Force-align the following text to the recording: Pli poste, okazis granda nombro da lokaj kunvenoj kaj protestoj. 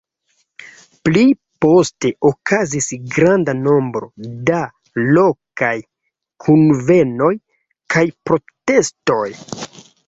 Pli 1.07 1.21
poste, 1.65 2.11
okazis 2.29 2.87
granda 3.17 3.55
nombro 3.59 4.09
da 4.49 4.63
lokaj 5.19 5.73
kunvenoj 6.47 7.33
kaj 7.97 8.09
protestoj. 8.31 9.25